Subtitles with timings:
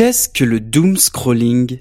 [0.00, 1.80] Qu'est-ce que le doom scrolling?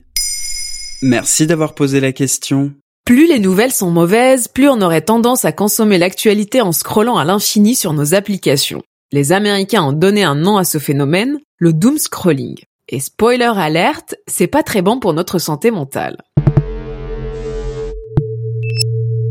[1.02, 2.74] Merci d'avoir posé la question.
[3.06, 7.24] Plus les nouvelles sont mauvaises, plus on aurait tendance à consommer l'actualité en scrollant à
[7.24, 8.82] l'infini sur nos applications.
[9.14, 12.58] Les Américains ont donné un nom à ce phénomène, le doom scrolling.
[12.90, 16.18] Et spoiler alerte, c'est pas très bon pour notre santé mentale.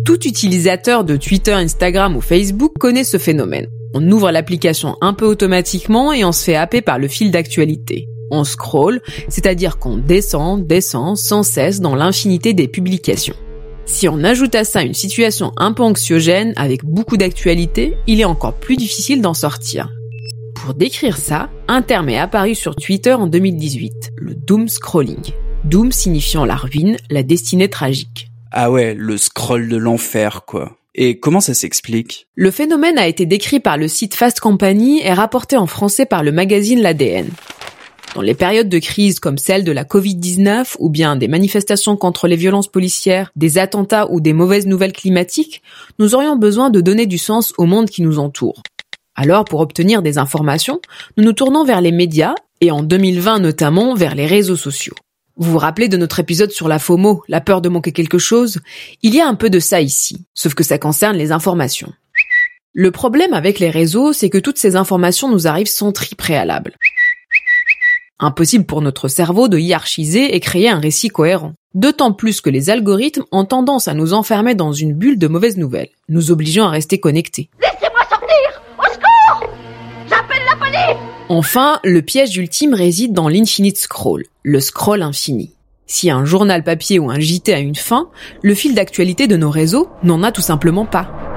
[0.06, 3.66] Tout utilisateur de Twitter, Instagram ou Facebook connaît ce phénomène.
[3.92, 8.08] On ouvre l'application un peu automatiquement et on se fait happer par le fil d'actualité.
[8.30, 13.36] On scroll, c'est-à-dire qu'on descend, descend sans cesse dans l'infinité des publications.
[13.86, 18.26] Si on ajoute à ça une situation un peu anxiogène avec beaucoup d'actualité, il est
[18.26, 19.88] encore plus difficile d'en sortir.
[20.54, 25.32] Pour décrire ça, un terme est apparu sur Twitter en 2018, le doom scrolling.
[25.64, 28.30] Doom signifiant la ruine, la destinée tragique.
[28.52, 30.76] Ah ouais, le scroll de l'enfer, quoi.
[30.94, 32.26] Et comment ça s'explique?
[32.34, 36.22] Le phénomène a été décrit par le site Fast Company et rapporté en français par
[36.22, 37.28] le magazine L'ADN.
[38.18, 42.26] Dans les périodes de crise comme celle de la Covid-19 ou bien des manifestations contre
[42.26, 45.62] les violences policières, des attentats ou des mauvaises nouvelles climatiques,
[46.00, 48.60] nous aurions besoin de donner du sens au monde qui nous entoure.
[49.14, 50.80] Alors, pour obtenir des informations,
[51.16, 54.96] nous nous tournons vers les médias et en 2020 notamment vers les réseaux sociaux.
[55.36, 58.58] Vous vous rappelez de notre épisode sur la FOMO, la peur de manquer quelque chose?
[59.04, 61.92] Il y a un peu de ça ici, sauf que ça concerne les informations.
[62.72, 66.74] Le problème avec les réseaux, c'est que toutes ces informations nous arrivent sans tri préalable.
[68.20, 71.52] Impossible pour notre cerveau de hiérarchiser et créer un récit cohérent.
[71.74, 75.56] D'autant plus que les algorithmes ont tendance à nous enfermer dans une bulle de mauvaises
[75.56, 77.48] nouvelles, nous obligeant à rester connectés.
[77.60, 79.50] Laissez-moi sortir Au secours
[80.08, 85.52] J'appelle la police Enfin, le piège ultime réside dans l'infinite scroll, le scroll infini.
[85.86, 88.10] Si un journal papier ou un JT a une fin,
[88.42, 91.27] le fil d'actualité de nos réseaux n'en a tout simplement pas.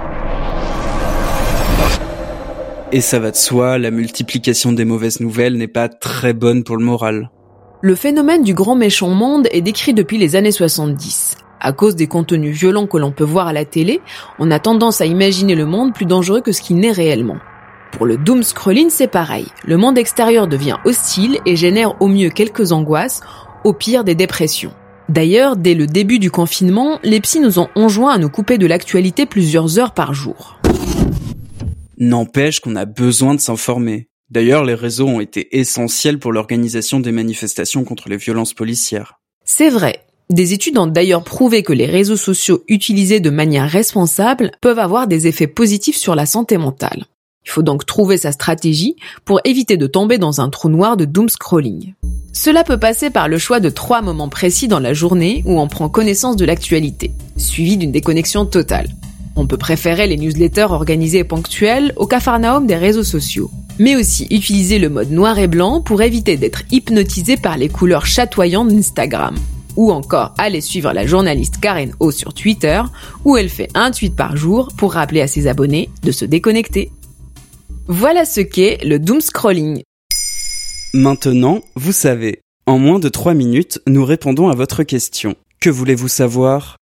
[2.94, 6.76] Et ça va de soi, la multiplication des mauvaises nouvelles n'est pas très bonne pour
[6.76, 7.32] le moral.
[7.82, 11.38] Le phénomène du grand méchant monde est décrit depuis les années 70.
[11.62, 14.02] À cause des contenus violents que l'on peut voir à la télé,
[14.40, 17.38] on a tendance à imaginer le monde plus dangereux que ce qu'il n'est réellement.
[17.94, 19.48] Pour le doom scrolling, c'est pareil.
[19.64, 23.22] Le monde extérieur devient hostile et génère au mieux quelques angoisses,
[23.64, 24.74] au pire des dépressions.
[25.08, 28.68] D'ailleurs, dès le début du confinement, les psys nous ont enjoint à nous couper de
[28.68, 30.58] l'actualité plusieurs heures par jour.
[32.04, 34.08] N'empêche qu'on a besoin de s'informer.
[34.32, 39.20] D'ailleurs, les réseaux ont été essentiels pour l'organisation des manifestations contre les violences policières.
[39.46, 40.04] C'est vrai.
[40.32, 45.06] Des études ont d'ailleurs prouvé que les réseaux sociaux utilisés de manière responsable peuvent avoir
[45.06, 47.06] des effets positifs sur la santé mentale.
[47.46, 51.06] Il faut donc trouver sa stratégie pour éviter de tomber dans un trou noir de
[51.06, 51.94] doom scrolling.
[52.34, 55.68] Cela peut passer par le choix de trois moments précis dans la journée où on
[55.68, 58.88] prend connaissance de l'actualité, suivi d'une déconnexion totale.
[59.36, 63.50] On peut préférer les newsletters organisés et ponctuels au cafarnaum des réseaux sociaux.
[63.80, 68.06] Mais aussi utiliser le mode noir et blanc pour éviter d'être hypnotisé par les couleurs
[68.06, 69.36] chatoyantes d'Instagram.
[69.78, 72.82] Ou encore aller suivre la journaliste Karen O sur Twitter,
[73.24, 76.92] où elle fait un tweet par jour pour rappeler à ses abonnés de se déconnecter.
[77.88, 79.82] Voilà ce qu'est le doom scrolling.
[80.94, 82.42] Maintenant, vous savez.
[82.66, 85.36] En moins de 3 minutes, nous répondons à votre question.
[85.62, 86.76] Que voulez-vous savoir?